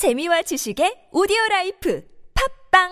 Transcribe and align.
재미와 0.00 0.40
지식의 0.40 1.10
오디오 1.12 1.36
라이프 1.50 2.02
팟빵 2.72 2.88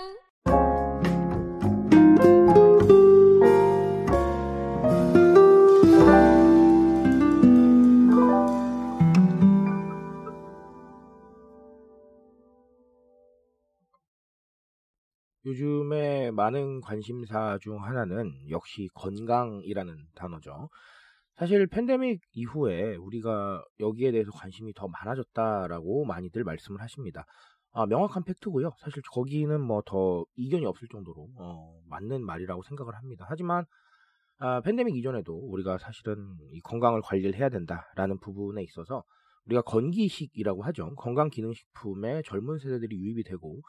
요즘에 15.47 16.31
많은 16.33 16.83
관심사 16.83 17.57
중 17.63 17.83
하나는 17.83 18.35
역시 18.51 18.91
건강이라는 18.93 19.97
단어죠. 20.15 20.69
사실 21.39 21.67
팬데믹 21.69 22.21
이후에 22.33 22.97
우리가 22.97 23.63
여기에 23.81 24.11
대해서 24.13 24.31
관심이 24.33 24.73
더 24.75 24.89
많아졌다라고 24.89 26.05
많이들 26.05 26.43
말씀을 26.43 26.81
하십니다. 26.81 27.25
아, 27.73 27.87
명확한 27.87 28.25
팩트고요. 28.25 28.73
사실 28.81 29.03
거기는 29.13 29.61
뭐 29.61 29.83
더 29.87 30.25
이견이 30.37 30.67
없을 30.67 30.89
정도로 30.89 31.29
어, 31.39 31.81
맞는 31.87 32.25
말이라고 32.25 32.63
생각을 32.65 32.95
합니다. 32.97 33.25
하지만 33.29 33.65
아, 34.39 34.61
팬데믹 34.63 34.97
이전에도 34.97 35.33
우리가 35.35 35.79
사실은 35.79 36.37
이 36.51 36.61
건강을 36.61 37.03
관리를 37.03 37.35
해야 37.39 37.49
된다라는 37.49 38.19
부분에 38.21 38.63
있어서 38.65 39.05
우리가 39.47 39.63
건기식이라고 39.63 40.63
하죠. 40.65 40.95
건강기능식품에 40.97 42.23
젊은 42.25 42.59
세대들이 42.59 42.97
유입이 42.97 43.23
되고 43.25 43.61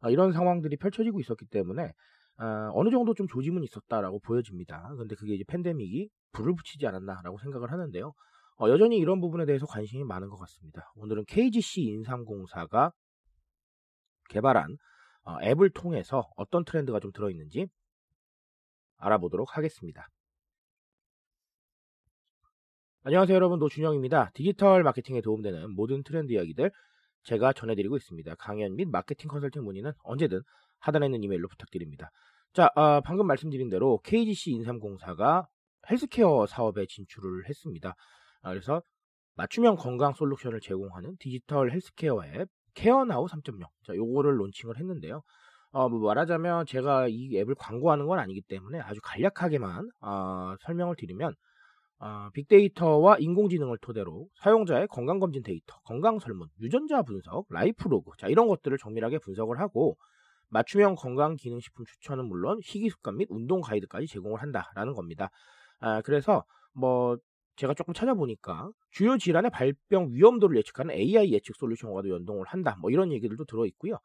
아, 0.00 0.10
이런 0.10 0.32
상황들이 0.32 0.76
펼쳐지고 0.78 1.20
있었기 1.20 1.46
때문에 1.50 1.82
아, 1.82 1.92
어 2.38 2.82
느 2.84 2.90
정도 2.90 3.14
좀 3.14 3.26
조짐은 3.26 3.64
있었다라고 3.64 4.20
보여집니다. 4.20 4.94
근데 4.96 5.14
그게 5.16 5.34
이제 5.34 5.44
팬데믹이 5.44 6.08
불을 6.32 6.54
붙이지 6.54 6.86
않았나라고 6.86 7.38
생각을 7.38 7.72
하는데요. 7.72 8.12
어, 8.60 8.68
여전히 8.68 8.98
이런 8.98 9.20
부분에 9.20 9.44
대해서 9.46 9.66
관심이 9.66 10.04
많은 10.04 10.28
것 10.28 10.36
같습니다. 10.38 10.92
오늘은 10.96 11.24
KGC 11.26 11.82
인삼공사가 11.82 12.92
개발한 14.30 14.76
어, 15.24 15.36
앱을 15.42 15.70
통해서 15.70 16.28
어떤 16.36 16.64
트렌드가 16.64 17.00
좀 17.00 17.12
들어있는지 17.12 17.68
알아보도록 18.98 19.56
하겠습니다. 19.56 20.08
안녕하세요 23.04 23.34
여러분 23.34 23.58
노준영입니다. 23.58 24.30
디지털 24.34 24.82
마케팅에 24.82 25.20
도움되는 25.20 25.70
모든 25.74 26.02
트렌드 26.02 26.32
이야기들 26.32 26.70
제가 27.22 27.52
전해드리고 27.52 27.96
있습니다. 27.96 28.34
강연 28.36 28.76
및 28.76 28.88
마케팅 28.88 29.28
컨설팅 29.28 29.64
문의는 29.64 29.92
언제든 30.02 30.42
하단에 30.80 31.06
있는 31.06 31.22
이메일로 31.22 31.48
부탁드립니다. 31.48 32.10
자, 32.52 32.70
아, 32.74 33.00
방금 33.04 33.26
말씀드린 33.26 33.68
대로 33.68 33.98
KGC 34.04 34.52
인삼공사가 34.52 35.46
헬스케어 35.90 36.46
사업에 36.46 36.86
진출을 36.88 37.48
했습니다. 37.48 37.94
아, 38.42 38.50
그래서 38.50 38.82
맞춤형 39.36 39.76
건강 39.76 40.12
솔루션을 40.14 40.60
제공하는 40.60 41.16
디지털 41.18 41.70
헬스케어 41.70 42.24
앱 42.24 42.48
케어나우 42.74 43.26
3.0. 43.26 43.60
자, 43.84 43.94
요거를 43.94 44.38
론칭을 44.40 44.78
했는데요. 44.78 45.22
어, 45.70 45.88
뭐 45.88 46.00
말하자면 46.00 46.66
제가 46.66 47.08
이 47.08 47.36
앱을 47.36 47.54
광고하는 47.56 48.06
건 48.06 48.18
아니기 48.18 48.40
때문에 48.42 48.80
아주 48.80 49.00
간략하게만 49.02 49.90
어, 50.00 50.54
설명을 50.62 50.96
드리면 50.96 51.34
어, 52.00 52.30
빅데이터와 52.32 53.18
인공지능을 53.18 53.78
토대로 53.80 54.28
사용자의 54.40 54.86
건강검진 54.88 55.42
데이터, 55.42 55.78
건강설문, 55.84 56.48
유전자 56.60 57.02
분석, 57.02 57.46
life 57.50 57.88
log, 57.88 58.12
자, 58.18 58.28
이런 58.28 58.46
것들을 58.48 58.78
정밀하게 58.78 59.18
분석을 59.18 59.60
하고 59.60 59.96
맞춤형 60.50 60.94
건강기능식품 60.96 61.84
추천은 61.84 62.26
물론 62.26 62.60
식이습관 62.62 63.16
및 63.16 63.28
운동 63.30 63.60
가이드까지 63.60 64.06
제공을 64.06 64.40
한다라는 64.40 64.94
겁니다. 64.94 65.30
아, 65.80 66.00
그래서 66.02 66.44
뭐 66.72 67.16
제가 67.56 67.74
조금 67.74 67.92
찾아보니까 67.92 68.70
주요 68.90 69.18
질환의 69.18 69.50
발병 69.50 70.10
위험도를 70.12 70.56
예측하는 70.58 70.94
AI 70.94 71.32
예측 71.32 71.56
솔루션과도 71.56 72.08
연동을 72.08 72.46
한다. 72.46 72.76
뭐 72.80 72.90
이런 72.90 73.12
얘기들도 73.12 73.44
들어 73.44 73.66
있고요. 73.66 73.98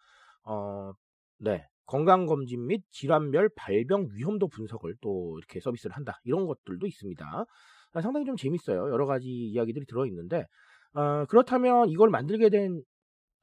어, 0.44 0.92
네. 1.40 1.68
건강검진 1.86 2.66
및 2.66 2.82
질환별 2.92 3.50
발병 3.56 4.08
위험도 4.14 4.48
분석을 4.48 4.96
또 5.02 5.38
이렇게 5.38 5.60
서비스를 5.60 5.96
한다. 5.96 6.20
이런 6.24 6.48
것들도 6.48 6.88
있습니다. 6.88 7.46
아, 7.94 8.02
상당히 8.02 8.26
좀 8.26 8.36
재밌어요. 8.36 8.90
여러 8.90 9.06
가지 9.06 9.28
이야기들이 9.30 9.86
들어있는데, 9.86 10.46
어, 10.94 11.26
그렇다면 11.26 11.90
이걸 11.90 12.10
만들게 12.10 12.50
된 12.50 12.82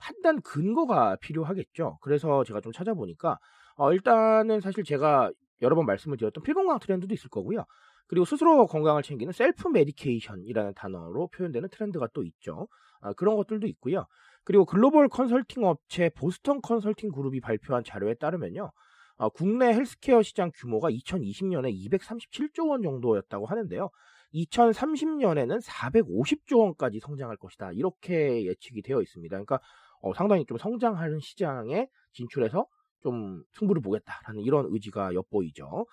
판단 0.01 0.41
근거가 0.43 1.17
필요하겠죠. 1.17 1.99
그래서 2.01 2.45
제가 2.45 2.61
좀 2.61 2.73
찾아보니까, 2.73 3.39
어, 3.77 3.93
일단은 3.93 4.61
사실 4.61 4.85
제가 4.85 5.31
여러 5.63 5.77
번 5.77 5.87
말씀을 5.87 6.17
드렸던 6.17 6.43
필건강 6.43 6.79
트렌드도 6.79 7.15
있을 7.15 7.29
거고요. 7.31 7.65
그리고 8.09 8.25
스스로 8.25 8.67
건강을 8.67 9.03
챙기는 9.03 9.33
self 9.33 9.69
medication이라는 9.69 10.75
단어로 10.75 11.29
표현되는 11.29 11.69
트렌드가 11.69 12.09
또 12.13 12.25
있죠. 12.25 12.67
아, 13.01 13.13
그런 13.13 13.37
것들도 13.37 13.67
있고요. 13.69 14.07
그리고 14.45 14.65
글로벌 14.65 15.09
컨설팅 15.09 15.65
업체 15.65 16.11
보스턴 16.11 16.61
컨설팅 16.61 17.13
그룹이 17.13 17.41
발표한 17.41 17.85
자료에 17.85 18.15
따르면요. 18.15 18.73
어, 19.17 19.29
국내 19.29 19.67
헬스케어 19.67 20.23
시장 20.23 20.51
규모가 20.55 20.91
2020년에 20.91 21.73
237조 21.91 22.71
원 22.71 22.83
정도였다고 22.83 23.47
하는데요. 23.47 23.91
2030년에는 24.35 25.63
450조 25.63 26.59
원까지 26.59 27.01
성장할 27.01 27.37
것이다. 27.37 27.73
이렇게 27.73 28.47
예측이 28.47 28.83
되어 28.83 29.03
있습니다. 29.03 29.31
그러니까 29.31 29.61
어, 30.01 30.13
상당히 30.15 30.45
좀 30.47 30.59
성장하는 30.59 31.21
시장에 31.21 31.89
진출해서 32.13 32.67
좀 33.03 33.43
승부를 33.53 33.83
보겠다라는 33.83 34.43
이런 34.43 34.67
의지가 34.71 35.15
엿보이죠. 35.15 35.87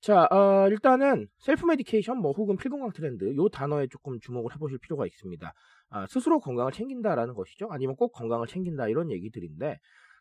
자, 0.00 0.28
어, 0.30 0.68
일단은 0.68 1.26
self 1.38 1.66
medication 1.66 2.18
뭐 2.18 2.32
혹은 2.32 2.56
필건강 2.56 2.92
트렌드 2.92 3.34
요 3.36 3.48
단어에 3.48 3.88
조금 3.88 4.20
주목을 4.20 4.54
해보실 4.54 4.78
필요가 4.78 5.06
있습니다. 5.06 5.52
아, 5.90 6.06
스스로 6.06 6.38
건강을 6.38 6.70
챙긴다라는 6.72 7.34
것이죠. 7.34 7.68
아니면 7.70 7.96
꼭 7.96 8.12
건강을 8.12 8.46
챙긴다 8.46 8.88
이런 8.88 9.10
얘기들인데, 9.10 9.78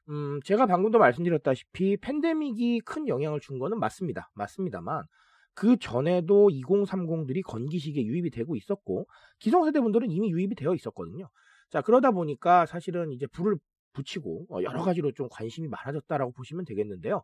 음, 0.10 0.40
제가 0.44 0.66
방금도 0.66 0.98
말씀드렸다시피 0.98 1.98
팬데믹이 1.98 2.82
큰 2.86 3.08
영향을 3.08 3.40
준 3.40 3.60
거는 3.60 3.80
맞습니다. 3.80 4.32
맞습니다만 4.34 5.04
그 5.54 5.78
전에도 5.78 6.50
2030들이 6.50 7.42
건기식에 7.44 8.04
유입이 8.04 8.32
되고 8.32 8.56
있었고 8.56 9.08
기성세대 9.40 9.80
분들은 9.82 10.10
이미 10.12 10.32
유입이 10.32 10.56
되어 10.56 10.74
있었거든요. 10.74 11.30
자 11.70 11.82
그러다 11.82 12.12
보니까 12.12 12.66
사실은 12.66 13.12
이제 13.12 13.28
불을 13.28 13.58
붙이고 13.94 14.46
어, 14.50 14.62
여러 14.64 14.84
가지로 14.84 15.12
좀 15.12 15.28
관심이 15.30 15.68
많아졌다라고 15.68 16.32
보시면 16.34 16.66
되겠는데요. 16.66 17.22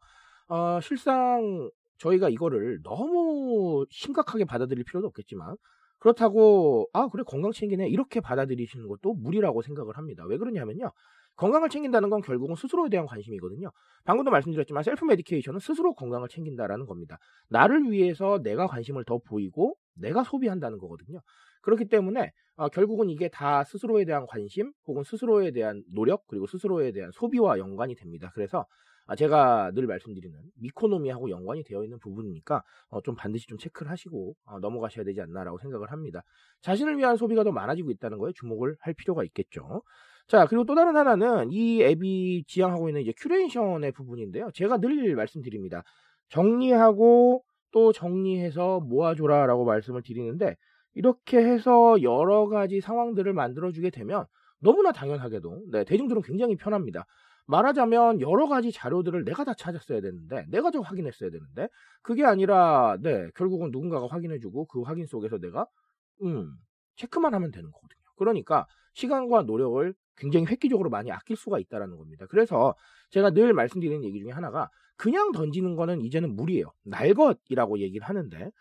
어, 0.48 0.80
실상 0.82 1.70
저희가 1.98 2.30
이거를 2.30 2.82
너무 2.84 3.86
심각하게 3.90 4.46
받아들일 4.46 4.84
필요도 4.84 5.08
없겠지만 5.08 5.56
그렇다고 6.00 6.90
아 6.92 7.08
그래 7.08 7.24
건강 7.26 7.52
챙기네 7.52 7.88
이렇게 7.88 8.20
받아들이시는 8.20 8.88
것도 8.88 9.14
무리라고 9.14 9.62
생각을 9.62 9.98
합니다. 9.98 10.26
왜 10.28 10.38
그러냐면요. 10.38 10.92
건강을 11.36 11.70
챙긴다는 11.70 12.10
건 12.10 12.22
결국은 12.22 12.56
스스로에 12.56 12.90
대한 12.90 13.08
관심이거든요. 13.08 13.72
방금도 14.04 14.30
말씀드렸지만 14.30 14.84
셀프 14.84 15.06
메디케이션은 15.06 15.60
스스로 15.60 15.94
건강을 15.96 16.28
챙긴다라는 16.28 16.86
겁니다. 16.86 17.18
나를 17.50 17.90
위해서 17.90 18.40
내가 18.44 18.68
관심을 18.68 19.04
더 19.06 19.18
보이고 19.18 19.76
내가 19.96 20.24
소비한다는 20.24 20.78
거거든요. 20.78 21.20
그렇기 21.62 21.88
때문에 21.88 22.32
어, 22.56 22.70
결국은 22.70 23.10
이게 23.10 23.30
다 23.30 23.64
스스로에 23.64 24.06
대한 24.06 24.26
관심 24.28 24.72
혹은 24.88 25.04
스스로에 25.04 25.52
대한 25.52 25.84
노력 25.94 26.28
그리고 26.28 26.46
스스로에 26.48 26.92
대한 26.92 27.12
소비와 27.12 27.58
연관이 27.60 27.96
됩니다. 27.96 28.32
그래서 28.34 28.66
아, 29.06 29.16
제가 29.16 29.72
늘 29.74 29.86
말씀드리는 29.86 30.38
meconomy하고 30.62 31.30
연관이 31.30 31.64
되어 31.64 31.84
있는 31.84 32.00
부분이니까 32.00 32.64
어, 32.90 33.02
좀 33.02 33.16
반드시 33.16 33.48
좀 33.48 33.58
체크를 33.58 33.92
하시고 33.92 34.36
어, 34.46 34.60
넘어가셔야 34.60 35.04
되지 35.04 35.20
않나라고 35.22 35.58
생각을 35.60 35.92
합니다. 35.92 36.22
자신을 36.62 36.98
위한 36.98 37.18
소비가 37.18 37.44
더 37.44 37.52
많아지고 37.52 37.92
있다는 37.92 38.18
거에 38.18 38.32
주목을 38.36 38.78
할 38.80 38.94
필요가 38.94 39.24
있겠죠. 39.26 39.82
자, 40.28 40.46
그리고 40.46 40.64
또 40.64 40.74
다른 40.74 40.96
하나는 40.96 41.52
이 41.52 41.84
앱이 41.84 42.46
지향하고 42.48 42.88
있는 42.88 43.02
이제 43.02 43.14
큐레이션의 43.18 43.92
부분인데요. 43.92 44.52
제가 44.54 44.78
늘 44.78 45.16
말씀드립니다. 45.16 45.84
정리하고 46.30 47.44
또 47.72 47.92
정리해서 47.92 48.80
모아줘라라고 48.80 49.66
말씀을 49.66 50.02
드리는데 50.02 50.56
이렇게 50.94 51.38
해서 51.38 52.02
여러 52.02 52.48
가지 52.48 52.82
상황들을 52.82 53.32
만들어주게 53.34 53.90
되면 53.90 54.26
너무나 54.60 54.92
당연하게도 54.92 55.64
네, 55.72 55.84
대중들은 55.84 56.22
굉장히 56.22 56.56
편합니다. 56.56 57.06
말하자면 57.46 58.22
여러 58.22 58.48
가지 58.48 58.72
자료들을 58.72 59.26
내가 59.26 59.44
다 59.44 59.54
찾았어야 59.54 60.00
되는데 60.00 60.46
내가 60.50 60.72
좀 60.72 60.82
확인했어야 60.82 61.30
되는데 61.30 61.68
그게 62.02 62.24
아니라 62.24 62.98
네 63.02 63.30
결국은 63.36 63.70
누군가가 63.72 64.08
확인해주고 64.08 64.66
그 64.68 64.82
확인 64.82 65.06
속에서 65.06 65.38
내가 65.40 65.68
음 66.22 66.56
체크만 66.96 67.34
하면 67.34 67.52
되는 67.52 67.70
거거든요. 67.70 68.02
그러니까 68.16 68.66
시간과 68.94 69.44
노력을 69.44 69.94
굉장히 70.16 70.46
획기적으로 70.46 70.90
많이 70.90 71.12
아낄 71.12 71.36
수가 71.36 71.60
있다라는 71.60 71.98
겁니다. 71.98 72.26
그래서 72.30 72.76
제가 73.10 73.32
늘 73.32 73.54
말씀드리는 73.54 74.04
얘기 74.04 74.22
중에 74.22 74.32
하나가 74.32 74.70
그냥 74.96 75.32
던지는 75.32 75.76
거는 75.76 76.02
이제는 76.02 76.36
무리예요. 76.36 76.72
날것이라고 76.84 77.80
얘기를 77.80 78.08
하는데 78.08 78.38
아, 78.46 78.52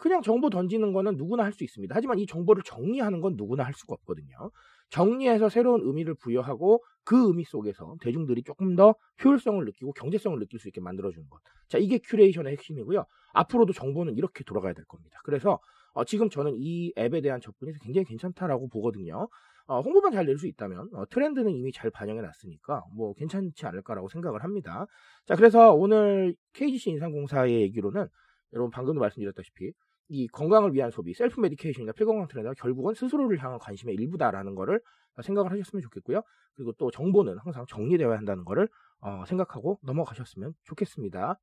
그냥 0.00 0.22
정보 0.22 0.50
던지는 0.50 0.92
거는 0.92 1.16
누구나 1.16 1.44
할 1.44 1.52
수 1.52 1.64
있습니다. 1.64 1.94
하지만 1.94 2.18
이 2.18 2.26
정보를 2.26 2.62
정리하는 2.64 3.20
건 3.20 3.34
누구나 3.36 3.64
할 3.64 3.72
수가 3.74 3.94
없거든요. 3.94 4.50
정리해서 4.90 5.48
새로운 5.48 5.82
의미를 5.84 6.14
부여하고 6.14 6.82
그 7.04 7.28
의미 7.28 7.44
속에서 7.44 7.96
대중들이 8.00 8.42
조금 8.42 8.76
더 8.76 8.94
효율성을 9.24 9.64
느끼고 9.64 9.92
경제성을 9.92 10.38
느낄 10.38 10.58
수 10.58 10.68
있게 10.68 10.80
만들어주는 10.80 11.28
것. 11.28 11.40
자, 11.68 11.78
이게 11.78 11.98
큐레이션의 11.98 12.52
핵심이고요. 12.52 13.04
앞으로도 13.32 13.72
정보는 13.72 14.16
이렇게 14.16 14.44
돌아가야 14.44 14.72
될 14.74 14.84
겁니다. 14.86 15.18
그래서 15.24 15.58
어, 15.92 16.04
지금 16.04 16.28
저는 16.28 16.54
이 16.58 16.92
앱에 16.98 17.20
대한 17.20 17.40
접근이 17.40 17.72
굉장히 17.82 18.04
괜찮다라고 18.06 18.68
보거든요. 18.68 19.28
어, 19.66 19.80
홍보만 19.80 20.12
잘 20.12 20.26
낼 20.26 20.36
수 20.38 20.46
있다면 20.48 20.88
어, 20.94 21.04
트렌드는 21.10 21.52
이미 21.52 21.70
잘 21.72 21.90
반영해 21.90 22.20
놨으니까 22.20 22.82
뭐 22.96 23.14
괜찮지 23.14 23.66
않을까라고 23.66 24.08
생각을 24.08 24.42
합니다. 24.44 24.86
자, 25.26 25.36
그래서 25.36 25.72
오늘 25.74 26.34
KGC 26.54 26.90
인삼공사의 26.90 27.60
얘기로는 27.62 28.08
여러분 28.52 28.70
방금도 28.70 29.00
말씀드렸다시피 29.00 29.72
이 30.08 30.26
건강을 30.28 30.74
위한 30.74 30.90
소비, 30.90 31.14
self-medication이나 31.14 31.92
필건강 31.92 32.26
트렌드가 32.26 32.54
결국은 32.54 32.94
스스로를 32.94 33.38
향한 33.42 33.58
관심의 33.58 33.94
일부다라는 33.94 34.54
거를 34.54 34.80
생각을 35.22 35.52
하셨으면 35.52 35.82
좋겠고요. 35.82 36.22
그리고 36.54 36.72
또 36.72 36.90
정보는 36.90 37.38
항상 37.38 37.64
정리되어야 37.66 38.16
한다는 38.16 38.44
거를 38.44 38.68
어, 39.00 39.24
생각하고 39.26 39.78
넘어가셨으면 39.82 40.54
좋겠습니다. 40.64 41.38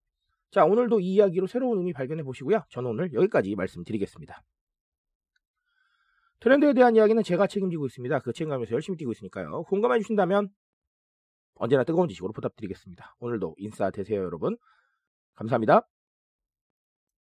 자, 0.52 0.66
오늘도 0.66 1.00
이 1.00 1.14
이야기로 1.14 1.48
새로운 1.48 1.78
의미 1.80 1.94
발견해 1.94 2.24
보시고요. 2.24 2.64
저는 2.70 2.90
오늘 2.90 3.14
여기까지 3.14 3.56
말씀드리겠습니다. 3.56 4.44
트렌드에 6.40 6.74
대한 6.74 6.96
이야기는 6.96 7.24
제가 7.24 7.48
책임지고 7.48 7.88
있습니다. 7.88 8.20
그 8.20 8.32
책임감에서 8.32 8.74
열심히 8.74 8.98
뛰고 8.98 9.12
있으니까요. 9.12 9.64
공감해 9.64 10.00
주신다면 10.00 10.50
언제나 11.56 11.84
뜨거운 11.84 12.08
지식으로 12.08 12.32
보답드리겠습니다. 12.34 13.16
오늘도 13.20 13.56
인싸 13.58 13.90
되세요, 13.90 14.22
여러분. 14.22 14.58
감사합니다. 15.36 15.88